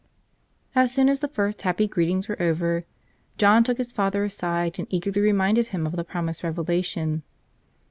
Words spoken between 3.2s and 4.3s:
John took his father